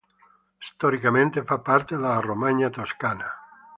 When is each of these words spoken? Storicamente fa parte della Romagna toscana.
Storicamente 0.57 1.43
fa 1.43 1.59
parte 1.59 1.95
della 1.95 2.17
Romagna 2.19 2.71
toscana. 2.71 3.29